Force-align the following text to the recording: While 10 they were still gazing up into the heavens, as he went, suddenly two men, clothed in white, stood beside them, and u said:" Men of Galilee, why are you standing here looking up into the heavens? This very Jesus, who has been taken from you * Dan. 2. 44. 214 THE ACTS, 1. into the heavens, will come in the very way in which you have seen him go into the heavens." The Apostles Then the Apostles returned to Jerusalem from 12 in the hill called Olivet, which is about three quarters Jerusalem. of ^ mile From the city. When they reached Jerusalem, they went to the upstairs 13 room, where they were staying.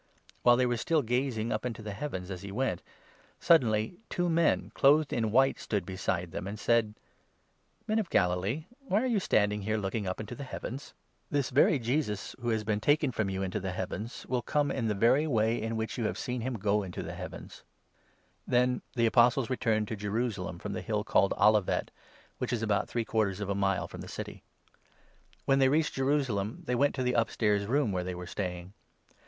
While 0.41 0.55
10 0.55 0.57
they 0.57 0.65
were 0.65 0.77
still 0.77 1.03
gazing 1.03 1.51
up 1.51 1.63
into 1.63 1.83
the 1.83 1.93
heavens, 1.93 2.31
as 2.31 2.41
he 2.41 2.51
went, 2.51 2.81
suddenly 3.39 3.99
two 4.09 4.29
men, 4.31 4.71
clothed 4.73 5.13
in 5.13 5.29
white, 5.29 5.59
stood 5.59 5.85
beside 5.85 6.31
them, 6.31 6.47
and 6.47 6.55
u 6.55 6.57
said:" 6.59 6.95
Men 7.87 7.99
of 7.99 8.09
Galilee, 8.09 8.65
why 8.87 9.03
are 9.03 9.05
you 9.05 9.19
standing 9.19 9.61
here 9.61 9.77
looking 9.77 10.07
up 10.07 10.19
into 10.19 10.33
the 10.33 10.43
heavens? 10.43 10.95
This 11.29 11.51
very 11.51 11.77
Jesus, 11.77 12.35
who 12.41 12.49
has 12.49 12.63
been 12.63 12.79
taken 12.79 13.11
from 13.11 13.29
you 13.29 13.41
* 13.41 13.41
Dan. 13.41 13.51
2. 13.51 13.59
44. 13.59 13.71
214 13.77 13.77
THE 13.77 13.77
ACTS, 13.77 14.25
1. 14.25 14.25
into 14.25 14.25
the 14.25 14.25
heavens, 14.25 14.29
will 14.31 14.41
come 14.41 14.71
in 14.71 14.87
the 14.87 15.05
very 15.05 15.27
way 15.27 15.61
in 15.61 15.77
which 15.77 15.97
you 15.99 16.05
have 16.05 16.17
seen 16.17 16.41
him 16.41 16.55
go 16.55 16.81
into 16.81 17.03
the 17.03 17.13
heavens." 17.13 17.63
The 18.47 18.47
Apostles 18.47 18.47
Then 18.47 18.81
the 18.95 19.05
Apostles 19.05 19.49
returned 19.51 19.87
to 19.89 19.95
Jerusalem 19.95 20.57
from 20.57 20.71
12 20.71 20.71
in 20.71 20.73
the 20.73 20.81
hill 20.87 21.03
called 21.03 21.35
Olivet, 21.39 21.91
which 22.39 22.51
is 22.51 22.63
about 22.63 22.89
three 22.89 23.05
quarters 23.05 23.37
Jerusalem. 23.37 23.51
of 23.59 23.61
^ 23.61 23.61
mile 23.61 23.87
From 23.87 24.01
the 24.01 24.07
city. 24.07 24.41
When 25.45 25.59
they 25.59 25.69
reached 25.69 25.93
Jerusalem, 25.93 26.63
they 26.65 26.73
went 26.73 26.95
to 26.95 27.03
the 27.03 27.13
upstairs 27.13 27.61
13 27.61 27.71
room, 27.71 27.91
where 27.91 28.03
they 28.03 28.15
were 28.15 28.25
staying. 28.25 28.73